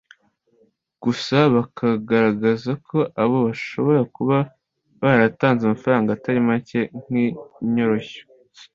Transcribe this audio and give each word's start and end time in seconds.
gusa 1.03 1.37
bakagaragaza 1.55 2.71
ko 2.87 2.97
abo 3.21 3.37
bashobora 3.47 4.01
kuba 4.15 4.37
baratanze 5.01 5.61
amafaranga 5.65 6.09
atari 6.11 6.39
make 6.47 6.79
nk’inyoroshyo 7.01 8.21